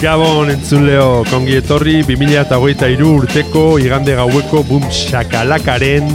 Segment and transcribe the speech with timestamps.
[0.00, 6.08] Gabon entzuleo, kongi etorri 2023 urteko igande gaueko bum shakalakaren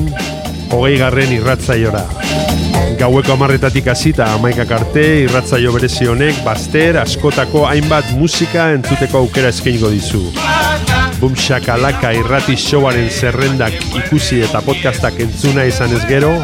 [0.71, 2.01] hogei garren irratzaiora.
[2.97, 9.93] Gaueko amarretatik hasita amaikak arte irratzaio berezi honek baster askotako hainbat musika entzuteko aukera eskainiko
[9.93, 10.33] dizu.
[11.21, 16.41] Bum shakalaka irrati showaren zerrendak ikusi eta podcastak entzuna izan ez gero,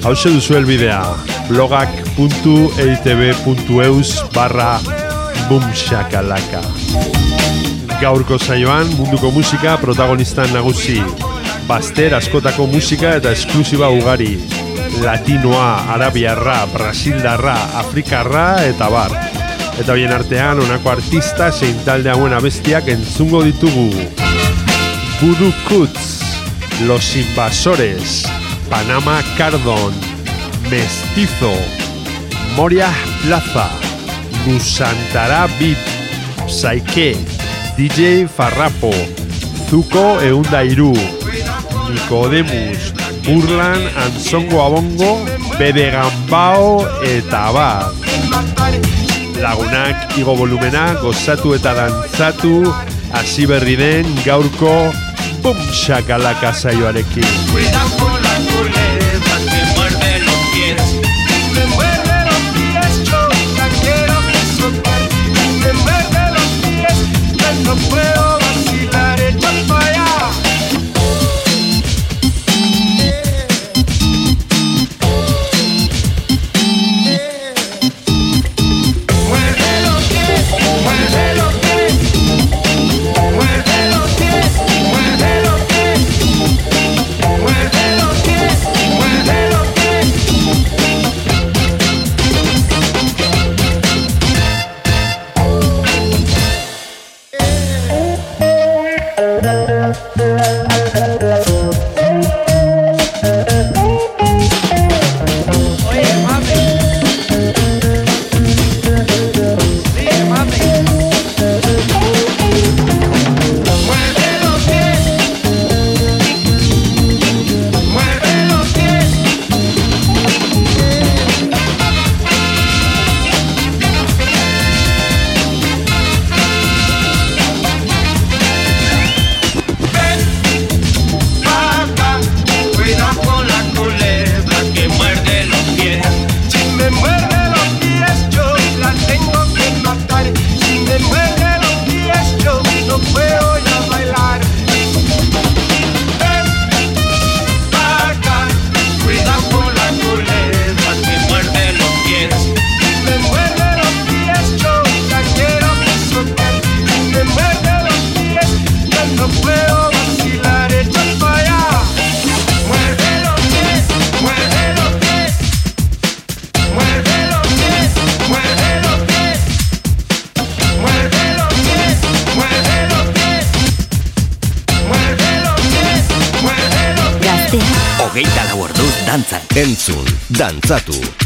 [0.00, 1.04] hause duzu elbidea
[1.52, 5.03] blogak.eitb.eus barra
[5.48, 6.60] bum shakalaka.
[8.00, 10.98] Gaurko saioan munduko musika protagonistan nagusi.
[11.68, 14.38] Baster askotako musika eta esklusiba ugari.
[15.02, 19.14] Latinoa, arabiarra, brasildarra, afrikarra eta bar.
[19.80, 23.88] Eta hoien artean honako artista zein talde hauen abestiak entzungo ditugu.
[25.20, 26.20] Voodoo Cuts,
[26.86, 28.24] Los Invasores,
[28.70, 29.94] Panama Cardon,
[30.70, 31.54] Mestizo,
[32.56, 32.90] Moria
[33.22, 33.70] Plaza,
[34.46, 35.78] Nusantara Beat,
[36.46, 37.16] Psyche,
[37.76, 38.92] DJ Farrapo,
[39.68, 40.92] Zuko Eunda Iru,
[41.90, 42.92] Nicodemus,
[43.24, 45.24] Burlan, Ansongo Abongo,
[45.58, 47.92] Bede Gambao eta Abar.
[49.40, 52.62] Lagunak igo volumena gozatu eta dantzatu
[53.12, 54.92] hasi berri den gaurko
[55.42, 57.28] Bum Shakalaka saioarekin.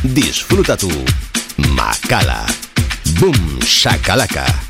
[0.02, 0.90] disfruta tu
[1.74, 2.46] Macala.
[3.18, 4.67] Boom, shakalaka.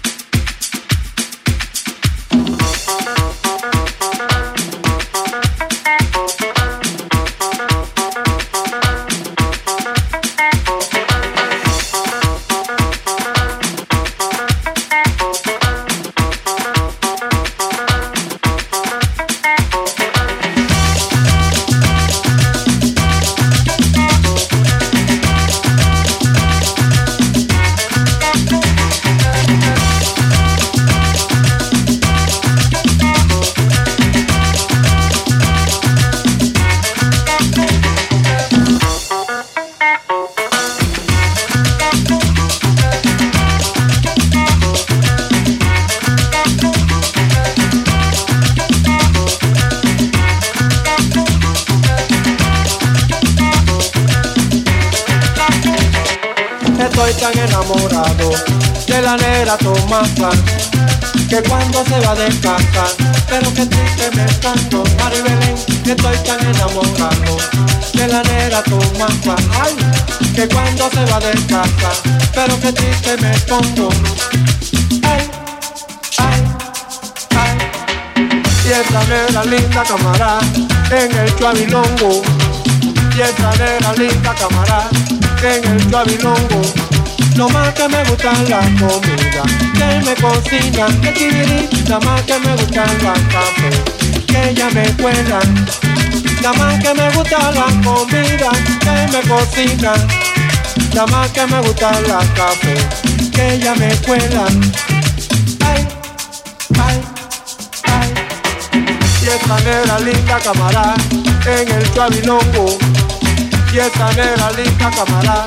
[57.68, 58.30] Enamorado
[58.86, 60.30] de la negra Tomasa,
[61.28, 62.84] que cuando se va de casa,
[63.28, 65.54] pero que triste me canto, Maribelén,
[65.84, 67.36] que estoy tan enamorado
[67.92, 69.76] de la negra Tomasa, ay,
[70.34, 71.90] que cuando se va de casa,
[72.34, 73.88] pero que triste me pongo,
[75.02, 75.30] ay,
[76.18, 76.42] ay,
[77.36, 77.58] ay,
[78.64, 80.40] y esa negra linda camarada
[80.90, 82.22] en el chuabilongo,
[83.14, 84.88] y esa negra linda camarada
[85.42, 86.87] en el chuabilongo.
[87.36, 89.42] No más que me gusta la comida,
[89.74, 93.70] que me cocina, que tibiri, nada más que me gusta la café,
[94.26, 95.40] que ella me cuela.
[96.42, 99.92] Nada más que me gusta la comida, que me cocina,
[100.94, 102.74] nada más que me gusta la café,
[103.32, 104.46] que ella me cuela.
[105.64, 105.88] Ay,
[106.80, 107.02] ay,
[107.84, 108.14] ay.
[109.22, 110.94] Y esa negra linda camarada
[111.46, 112.78] en el chuabilongo
[113.72, 115.46] y esa negra linda camarada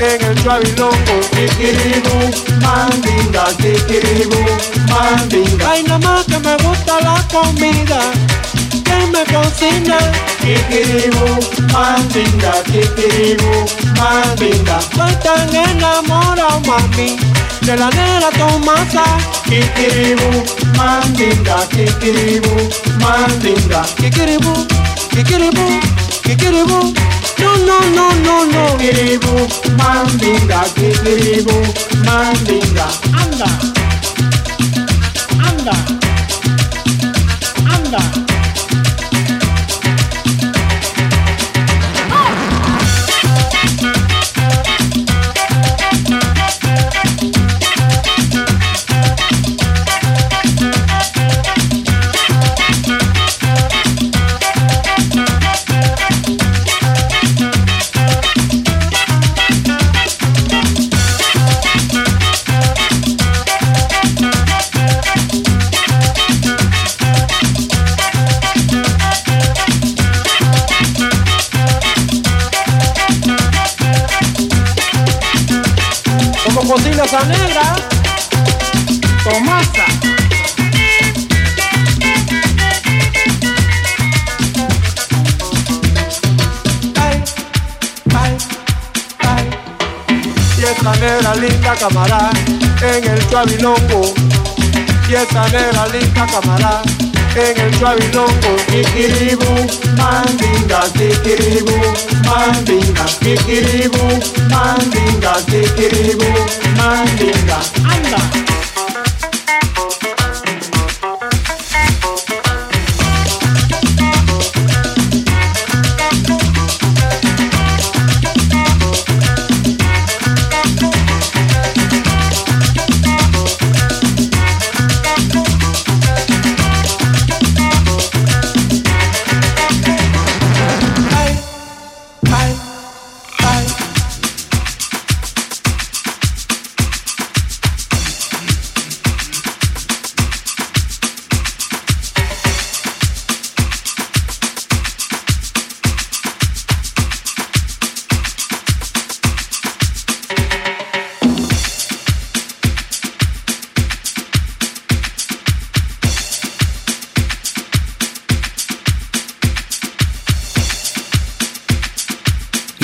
[0.00, 1.20] en el chuabilongo.
[1.34, 2.16] Kikiribu,
[2.62, 4.40] mandinga, kikiribu,
[4.90, 5.70] mandinga.
[5.70, 8.00] Ay, nada más que me gusta la comida,
[8.84, 9.98] que me cocina.
[10.40, 11.26] Kikiribu,
[11.72, 13.52] mandinga, kikiribu,
[13.98, 14.78] mandinga.
[14.78, 17.16] Estoy tan enamorado, mami,
[17.62, 19.04] de la negra Tomasa.
[19.44, 20.44] Kikiribu,
[20.76, 22.54] mandinga, kikiribu,
[23.00, 23.82] mandinga.
[23.96, 24.52] Kikiribu,
[25.10, 25.80] kikiribu,
[26.22, 26.94] kikiribu.
[27.40, 28.76] No, no, no, no, no.
[29.76, 30.64] Mandinga,
[32.04, 32.86] mandinga.
[33.14, 33.77] Anda, anda,
[97.38, 98.56] en el chuabilongo.
[98.66, 99.50] Kikiribu,
[99.96, 101.76] mandinga, kikiribu,
[102.26, 104.04] mandinga, kikiribu,
[104.50, 106.28] mandinga, kikiribu,
[106.76, 107.58] mandinga.
[107.92, 108.47] Anda.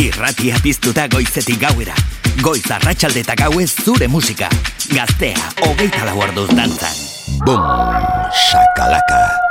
[0.01, 1.95] Irratia piztuta goizetik gauera.
[2.43, 4.51] Goiz arratsalde eta gauez zure musika.
[4.91, 7.01] Gaztea, hogeita lau orduz dantzan.
[7.47, 7.63] Bum,
[8.49, 9.44] shakalaka.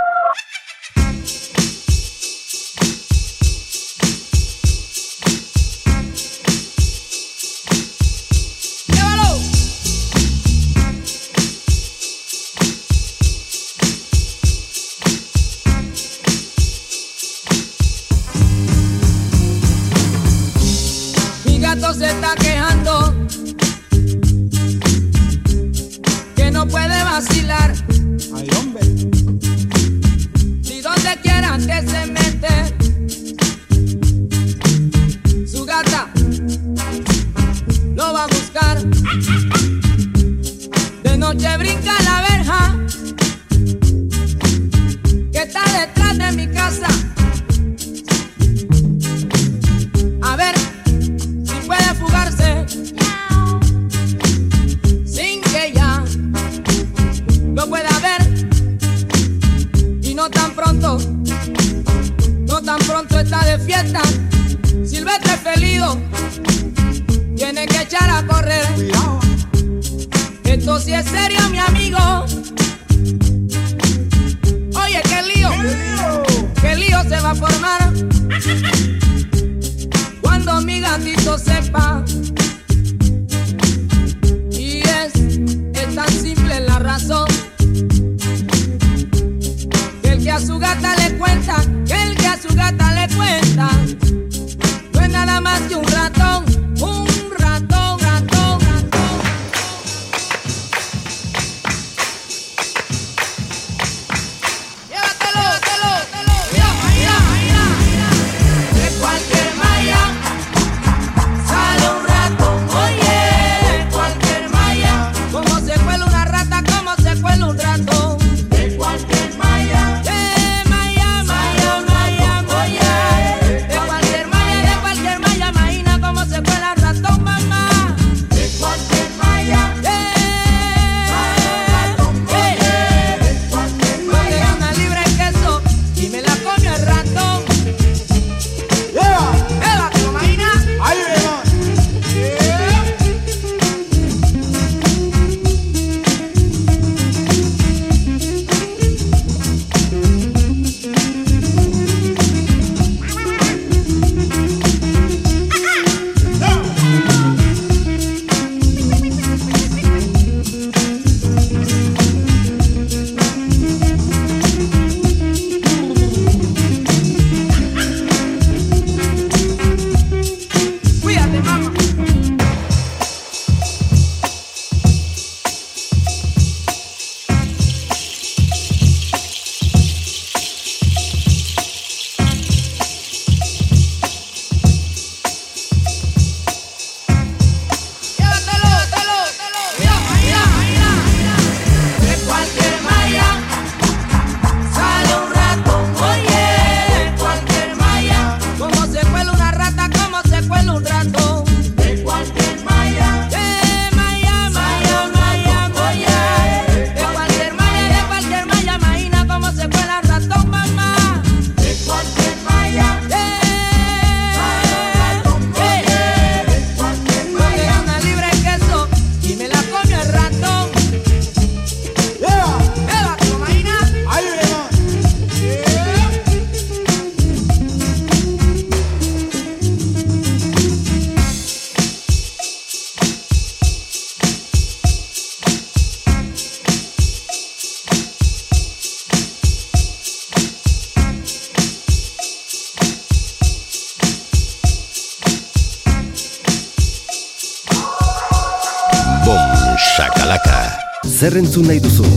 [251.34, 252.13] rentsu nahi duzu.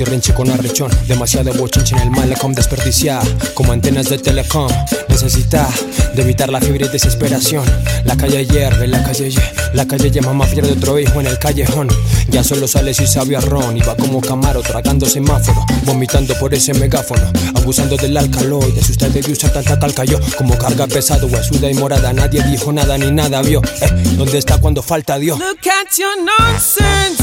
[0.00, 0.90] Chirrinche con arrechón.
[1.06, 4.70] Demasiado bochinche en el malecom desperdiciar Como antenas de telecom.
[5.10, 5.68] Necesita
[6.14, 7.62] de evitar la fiebre y desesperación.
[8.06, 9.30] La calle hierve, la calle
[9.74, 11.88] La calle ye mamá pierde otro hijo en el callejón.
[12.30, 16.54] Ya solo sale si sabe a ron Y va como camaro tragando semáforo Vomitando por
[16.54, 18.82] ese megáfono Abusando del alcaloide.
[18.82, 22.14] Si usted debe usar tanta talca yo Como carga pesado, huesuda y morada.
[22.14, 23.60] Nadie dijo nada ni nada vio.
[23.82, 25.38] Eh, ¿Dónde está cuando falta Dios?
[25.38, 27.22] Look at your nonsense.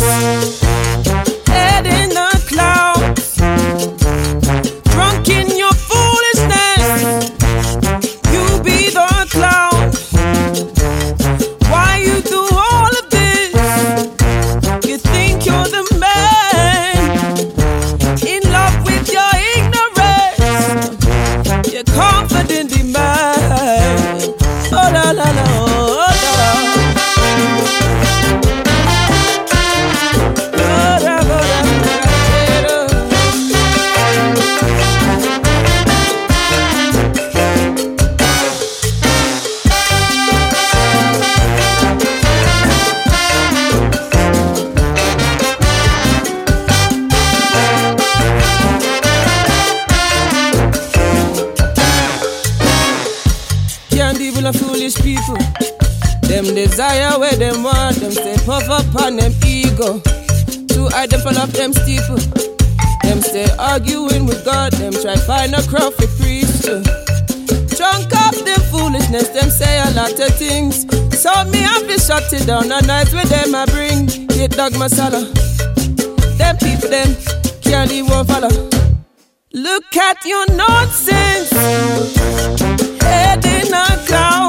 [61.09, 62.17] Them fall off them steeple.
[63.03, 66.63] Them stay arguing with God, them try find a crowd for priest.
[67.77, 70.85] Drunk up them foolishness, them say a lot of things.
[71.17, 74.07] So me have to shut it down, the nights with them I bring.
[74.37, 75.23] Hit dog masala.
[76.37, 77.15] Them people them
[77.61, 78.49] can't leave one follow.
[79.53, 81.51] Look at your nonsense.
[83.01, 84.46] Head in the clouds.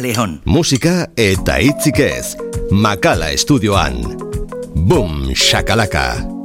[0.00, 0.40] Señale on.
[0.44, 2.36] Musika eta hitzik ez.
[2.70, 3.94] Makala estudioan.
[4.74, 6.39] Boom, shakalaka.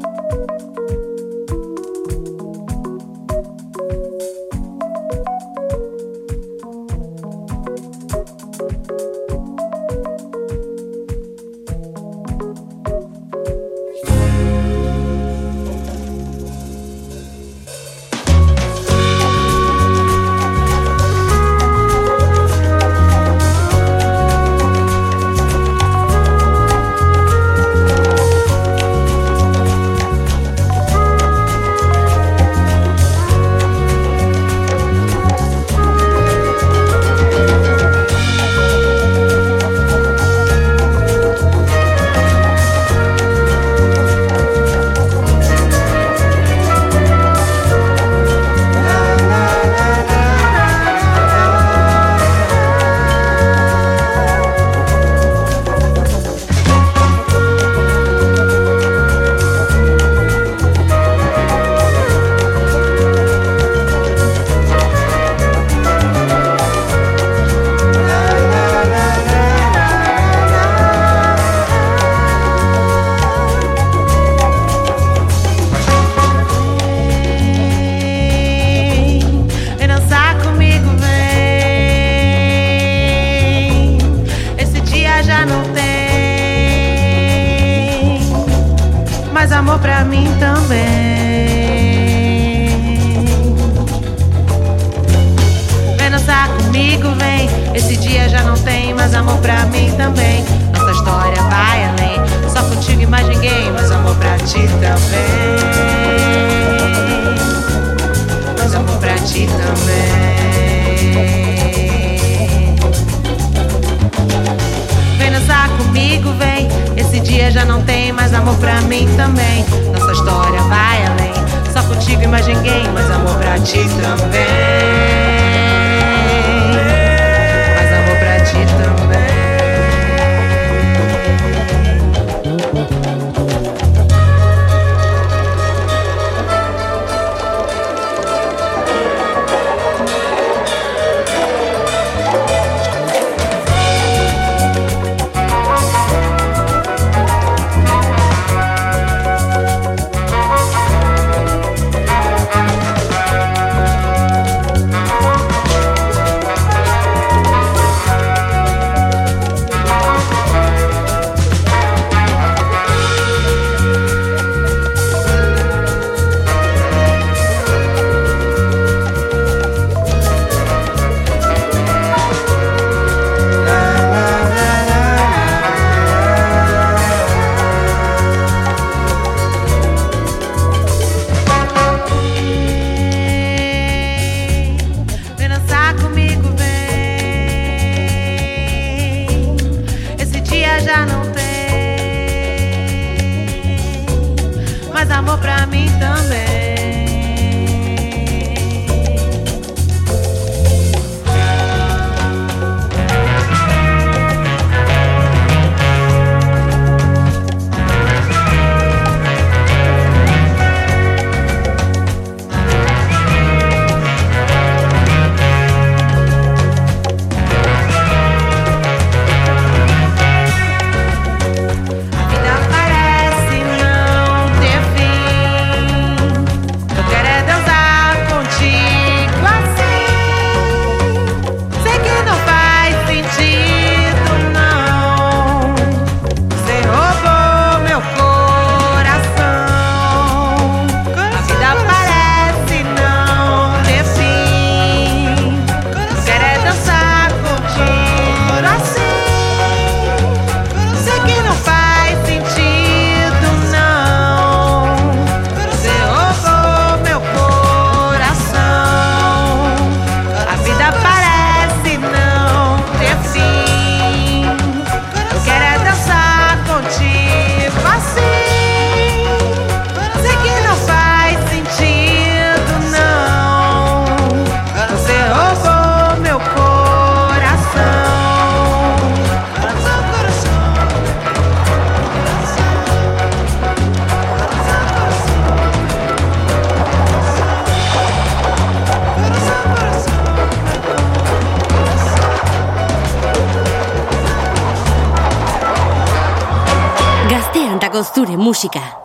[298.16, 299.05] Asture Música.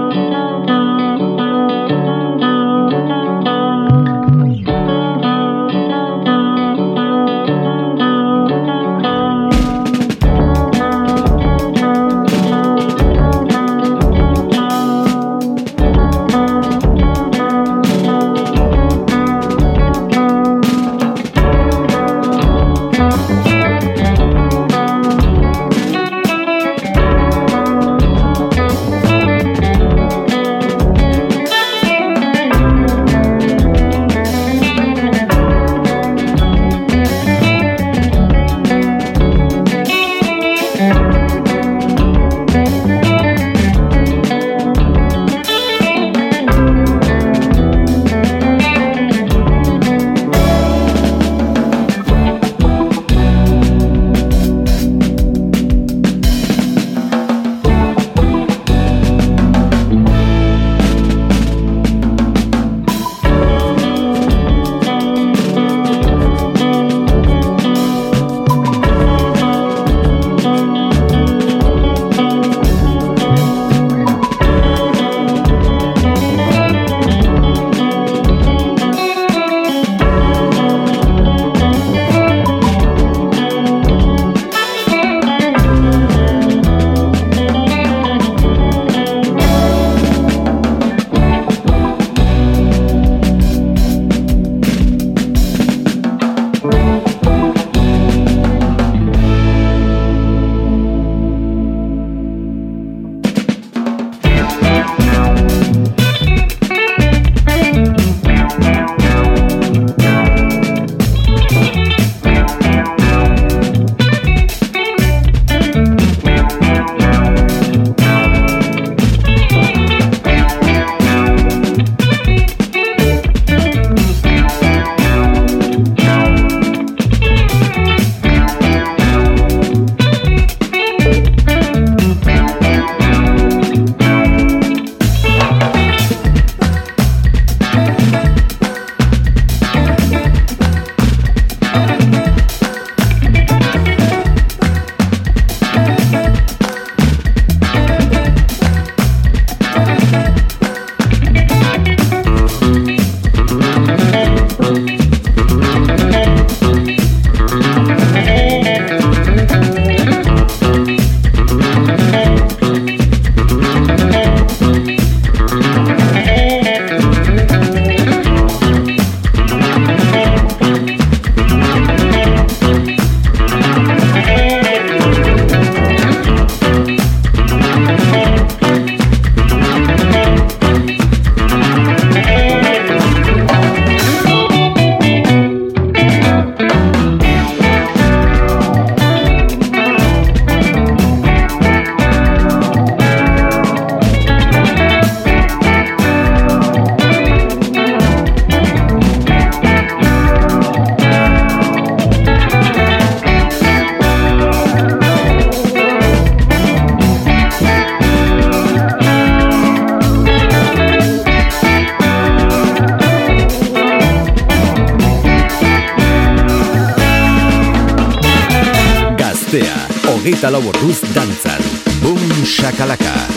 [220.41, 221.61] hogeita lau orduz dantzan.
[222.01, 223.30] Bum, shakalaka.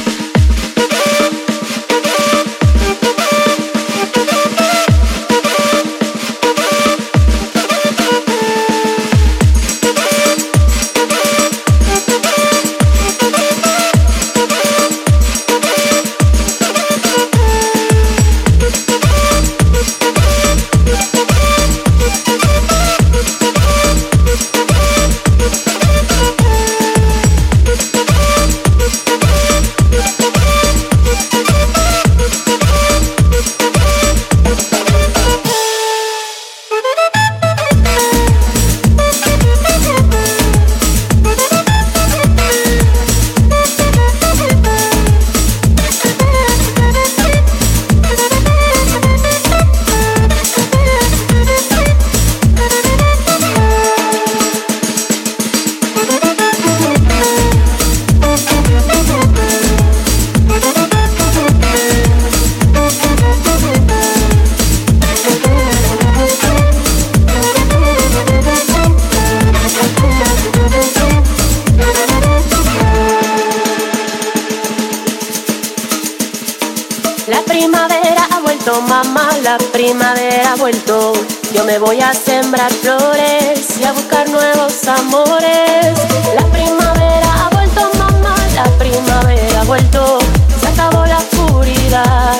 [83.80, 85.94] Y a buscar nuevos amores.
[86.34, 90.18] La primavera ha vuelto, mamá, la primavera ha vuelto.
[90.60, 92.36] Se acabó la oscuridad,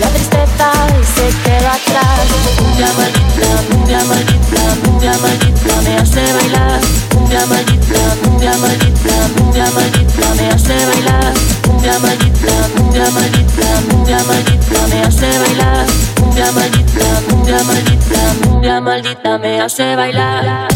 [0.00, 0.72] la tristeza
[1.14, 2.26] se queda atrás.
[2.56, 6.80] Cumbia maldita, cumbia maldita, cumbia maldita, me hace bailar.
[7.12, 11.57] Cumbia maldita, cumbia maldita, cumbia maldita, me hace bailar.
[11.78, 15.86] Cumbia maldita, cumbia maldita, cumbia maldita, me hace bailar.
[16.16, 20.68] Cumbia maldita, cumbia maldita, cumbia maldita, me hace bailar.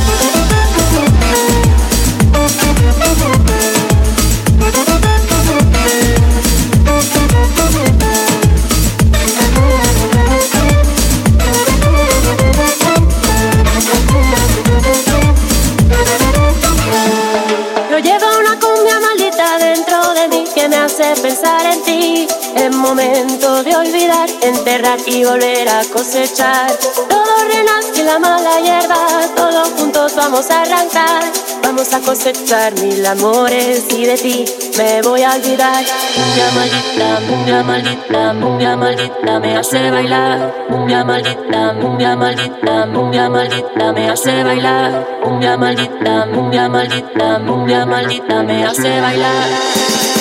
[22.94, 26.70] Momento de olvidar, enterrar y volver a cosechar.
[27.08, 31.24] Todo renace la mala hierba, todos juntos vamos a arrancar.
[31.62, 34.44] Vamos a cosechar mil amores y de ti
[34.76, 35.82] me voy a olvidar.
[36.14, 40.54] Cumbia maldita, cumbia maldita, cumbia maldita, me hace bailar.
[40.68, 45.20] Cumbia maldita, cumbia maldita, cumbia maldita, me hace bailar.
[45.24, 50.11] Cumbia maldita, cumbia maldita, cumbia maldita, me hace bailar.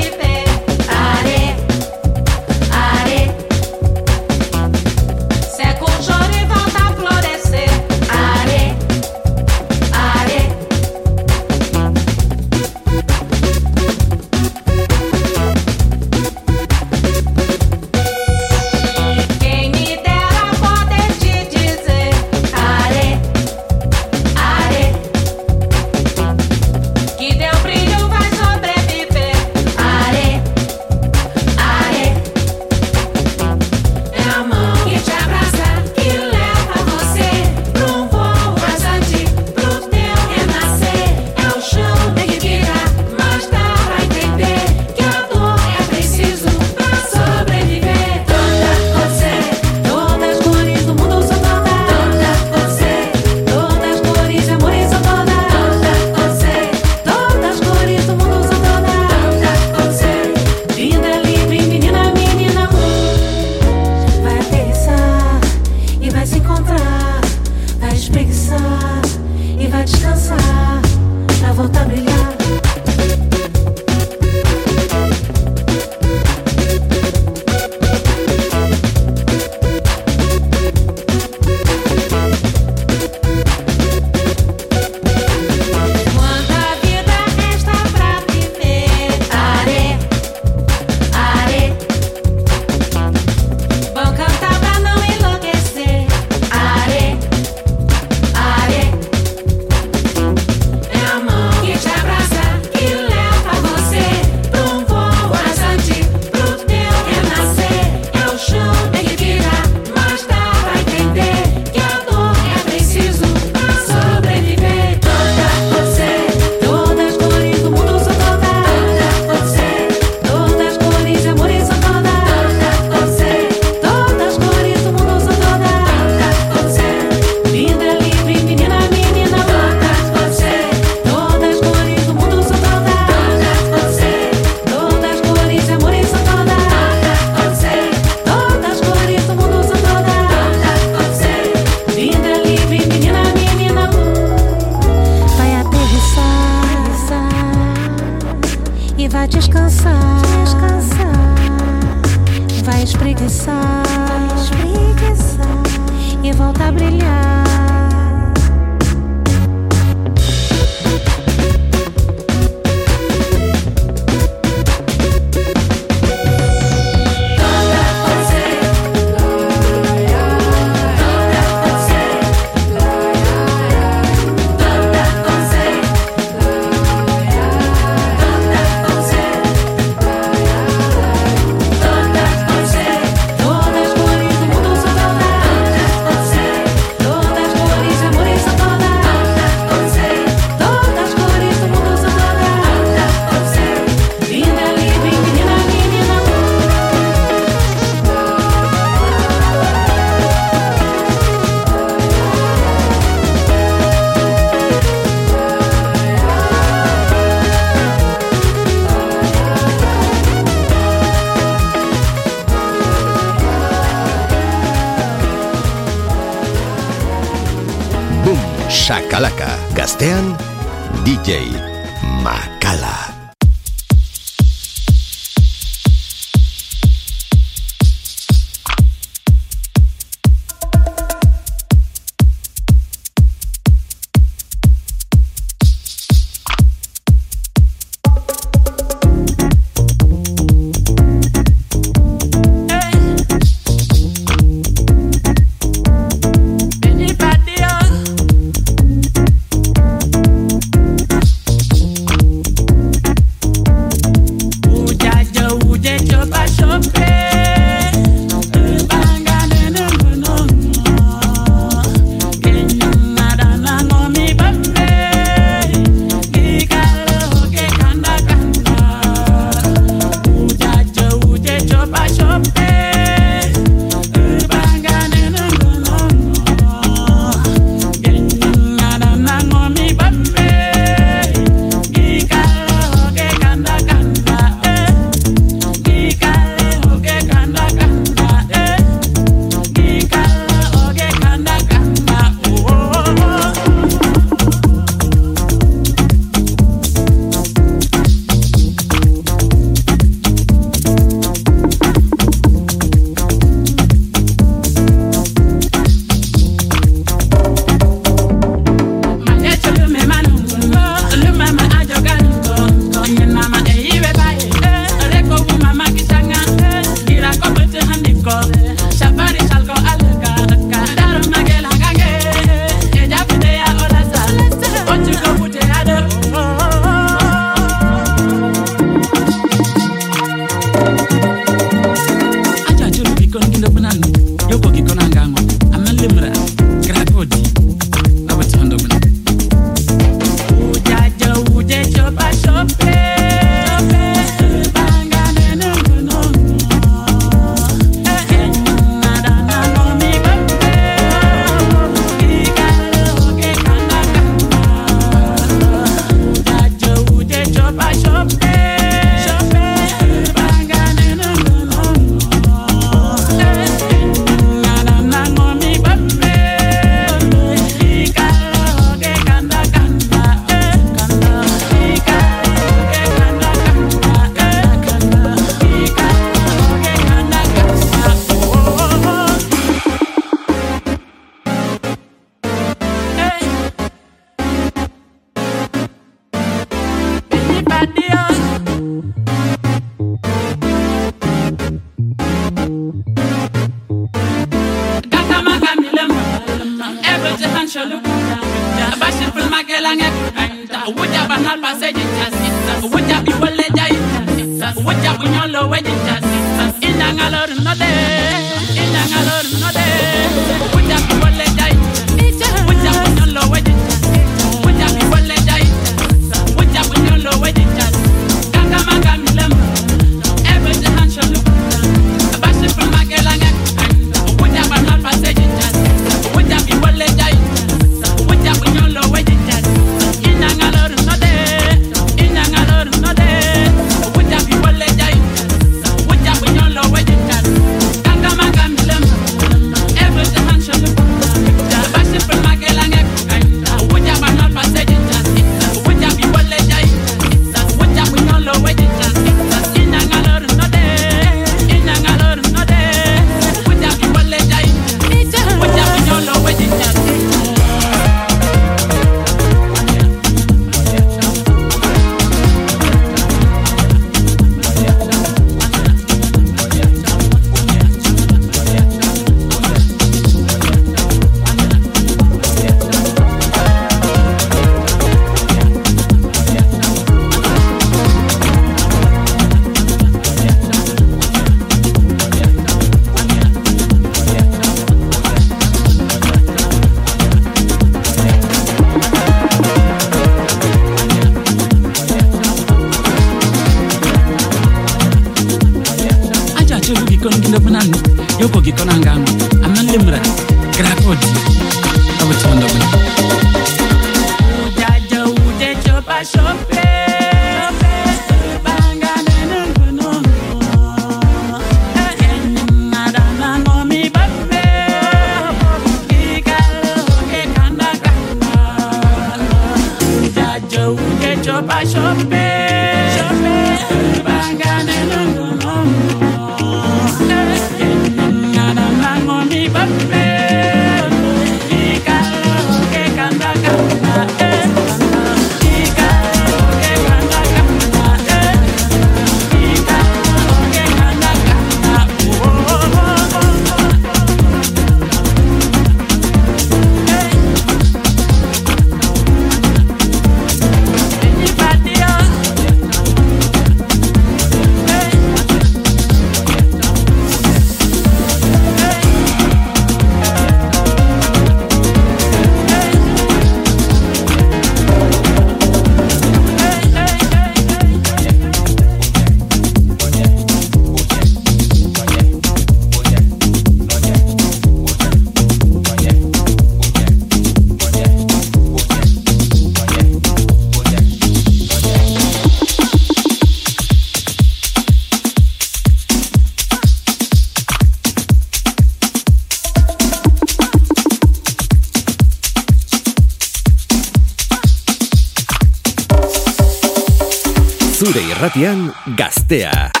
[598.55, 600.00] Irratian gaztea.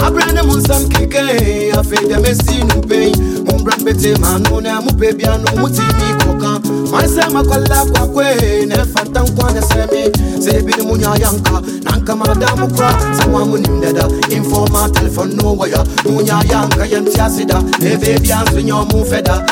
[0.00, 1.22] Mabrane mu nsɛm keke
[1.78, 3.12] afei deɛ mɛsi no pɛi
[3.46, 6.50] mombra mbɛte maano na mopɛ bia no motimi kɔka
[6.92, 8.26] mansɛ makwala kwakwe
[8.68, 10.02] na ɛfata nkwa ne sɛ me
[10.44, 13.28] sɛ ebi ne mu nya yanka na nka mada mo kora sɛ
[14.32, 19.04] informa telephone no wɔya na wonya yanka yɛnte ase da na ɛbɛbia nso nyɛ ɔmo
[19.10, 19.44] fɛ da.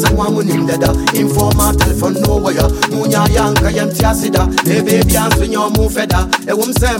[0.00, 4.52] Sɛ moa monim dada informa telephone no wɔya na wonya yanka yɛnte ase da na
[4.62, 6.26] ɛbɛbia nso nyɛ ɔmo fɛ da.
[6.46, 6.92] Ɛwom sɛ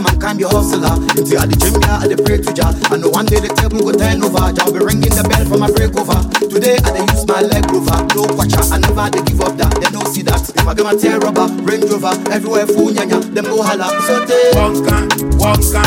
[0.93, 3.79] hustler nti ade gyem bia ade pray to ja I know one day the table
[3.83, 6.19] go turn over Ja will be ringing the bell for my breakover
[6.49, 9.73] Today I dey use my leg rover No watcher, I never dey give up that
[9.81, 13.19] They don't see that If I get my tear rubber, Range Rover Everywhere full nyanya,
[13.33, 14.97] them go holla So they Wonka,
[15.41, 15.83] wonka.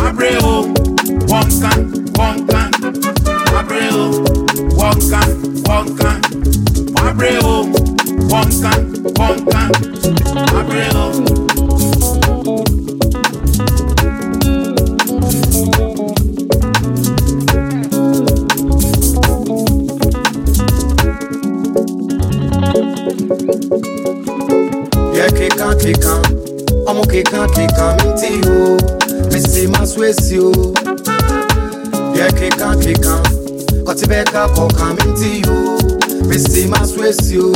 [0.00, 0.66] Abreu, oh.
[1.30, 1.70] wonka,
[2.18, 2.60] wonka.
[3.58, 4.22] Abreu, oh.
[4.74, 5.20] wonka,
[5.68, 6.10] wonka.
[7.06, 7.64] Abreu, oh.
[8.32, 8.72] wonka,
[9.18, 9.60] wonka.
[10.58, 11.49] Abreu.
[25.92, 26.22] Keka keka
[26.86, 28.76] Omo keka keka minti yo
[29.32, 30.52] Missy maswesi yo
[32.14, 33.20] Yeah, keka keka
[33.84, 35.78] Kotibeka koka minti yo
[36.28, 37.52] Missy maswesi yo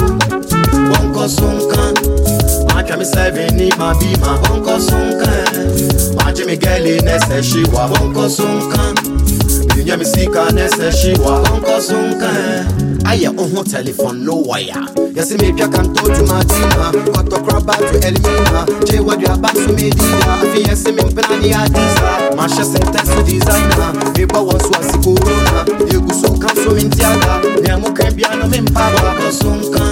[0.90, 1.94] Bonko sunkan
[2.74, 8.94] Macha mi seven ni ma bima Bonko sunkan Macha mi geli nese shiwa Bonko sunkan
[9.76, 14.80] Minya mi sika nese shiwa Bonko sunkan ayɛ wo ho telephone no wire
[15.14, 21.36] yɛse metwa kanto to madina kɔtɔkoraba to elmina gye waduaba so medida afei yɛse mempena
[21.40, 25.64] ne adisa mahyɛ sentɛ so designer mebɔ wɔ so ase corona.
[25.90, 29.84] Yɛgu so ka so mentiada nea moka bia no mempa baakɔ so nka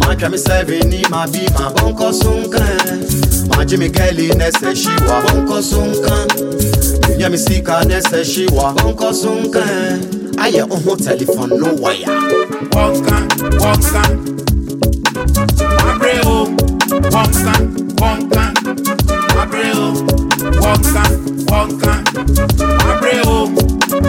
[0.00, 2.62] matwa me sɛve ni mabima bɔnkɔ so nka
[3.56, 6.64] magye me gali nɛ sɛ hyiwa bɔnkɔ so nka
[7.18, 9.12] Nya mi sika nese shiwa Bonko
[10.38, 12.06] aye oho telephone no wire.
[12.74, 13.24] Wọ́nkán
[13.62, 14.10] wọ́nkán.
[15.90, 16.36] Abre o,
[17.14, 17.62] wọ́nkán
[18.00, 18.50] wọ́nkán.
[19.42, 19.86] Abre o,
[20.62, 21.10] wọ́nkán
[21.50, 22.00] wọ́nkán.
[22.90, 23.48] Abre o,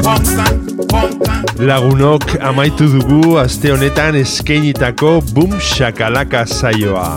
[0.05, 0.53] wọ́nkán
[0.91, 1.41] wọ́nkán.
[1.67, 7.15] Lagunok amaitu dugu aste honetan eskeinitako boom shakalaka saioa.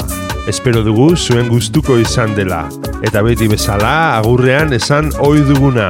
[0.48, 2.68] Espero dugu zuen gustuko izan dela.
[3.02, 5.88] Eta beti bezala agurrean esan ohi duguna.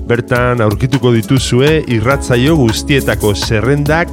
[0.08, 4.08] Bertan aurkituko dituzue irratzaio guztietako zerrendak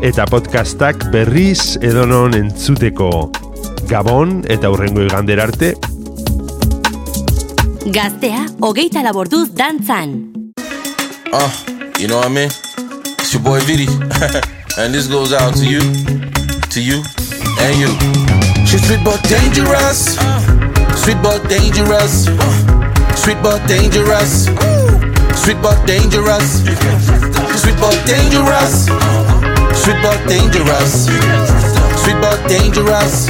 [0.00, 3.30] eta podcastak berriz edonon entzuteko.
[3.92, 5.74] Gabon eta hurrengo igandera arte.
[7.88, 10.37] Gaztea, hogeita laborduz dantzan.
[11.30, 11.52] Uh,
[11.98, 12.48] you know what I mean?
[13.20, 13.84] It's your boy Vidi.
[14.80, 15.80] and this goes out to you,
[16.72, 17.04] to you,
[17.60, 17.92] and you.
[18.64, 20.16] She's sweet but dangerous.
[20.96, 22.24] Sweet but dangerous.
[23.20, 24.48] Sweet but dangerous.
[25.36, 26.64] Sweet but dangerous.
[27.60, 28.88] Sweet but dangerous.
[29.76, 31.06] Sweet but dangerous.
[32.00, 33.28] Sweet but dangerous.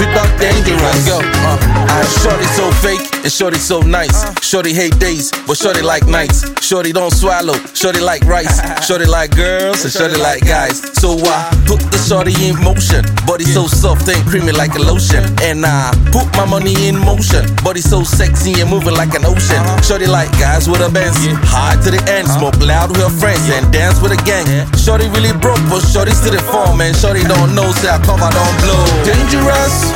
[0.00, 1.04] Sweet but dangerous.
[1.04, 1.20] Go.
[1.20, 4.24] Uh, shorty so fake and shorty so nice.
[4.24, 4.32] Uh.
[4.40, 6.40] Shorty hate days, but shorty like nights.
[6.64, 7.52] Shorty don't swallow.
[7.74, 8.64] Shorty like rice.
[8.88, 10.80] Shorty like girls and shorty like guys.
[10.96, 13.04] So I put the shorty in motion.
[13.26, 15.20] Body so soft and creamy like a lotion.
[15.42, 17.44] And I put my money in motion.
[17.62, 19.60] Body so sexy and moving like an ocean.
[19.60, 19.82] Uh-huh.
[19.82, 21.20] Shorty like guys with a Benz.
[21.44, 22.38] Hard to the end, uh-huh.
[22.40, 24.48] smoke loud with her friends and dance with a gang.
[24.80, 26.80] Shorty really broke, but shorty still the form.
[26.80, 28.80] And shorty don't know, say I cover don't blow.
[29.04, 29.89] Dangerous.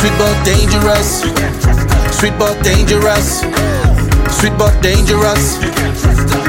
[0.00, 1.20] Sweet but dangerous.
[2.16, 3.40] Sweet but dangerous.
[4.30, 5.60] Sweet but dangerous.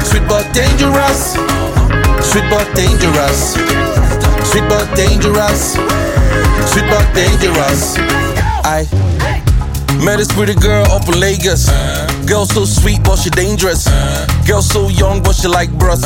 [0.08, 1.34] Sweet but dangerous.
[2.24, 3.52] Sweet but dangerous.
[4.48, 5.74] Sweet but dangerous.
[6.72, 7.98] Sweet but dangerous.
[8.64, 9.41] I
[10.04, 11.68] met this pretty girl up in Lagos.
[12.26, 13.86] Girl so sweet, but she dangerous.
[14.46, 15.98] Girl so young, but she like bruh.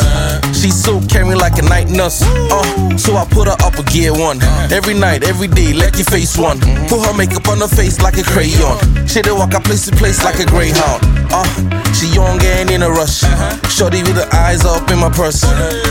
[0.55, 2.23] she so caring like a night nurse.
[2.23, 4.43] Uh, so I put her up a gear one.
[4.73, 6.61] Every night, every day, let your face one.
[6.89, 8.77] Put her makeup on her face like a crayon.
[9.07, 11.01] She dey walk a place to place like a greyhound.
[11.33, 11.47] Uh,
[11.93, 13.25] she young and in a rush.
[13.73, 15.41] Shorty with her eyes up in my purse.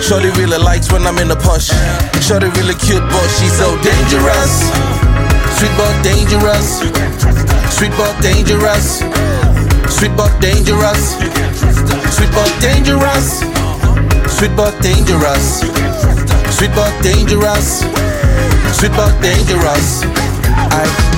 [0.06, 1.72] Shorty really likes when I'm in the push.
[2.22, 4.54] Shorty really cute, but she's so dangerous.
[5.58, 7.55] Sweet but dangerous.
[7.70, 9.00] Sweet but dangerous.
[9.90, 11.16] Sweet but dangerous.
[12.16, 13.40] Sweet but dangerous.
[14.38, 15.62] Sweet but dangerous.
[16.56, 17.82] Sweet but dangerous.
[18.78, 20.04] Sweet but dangerous.
[20.58, 21.15] I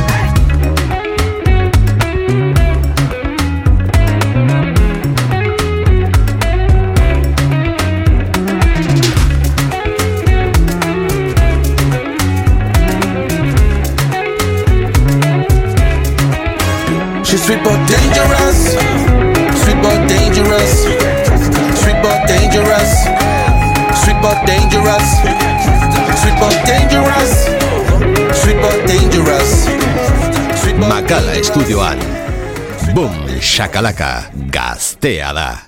[17.47, 18.75] sweet but dangerous.
[19.63, 20.83] Sweet but dangerous.
[21.79, 22.91] Sweet but dangerous.
[24.03, 25.07] Sweet but dangerous.
[26.19, 27.31] Sweet but dangerous.
[28.35, 29.51] Sweet but dangerous.
[30.75, 31.99] Makala estudioan.
[32.93, 35.66] Boom, shakalaka, gaztea da.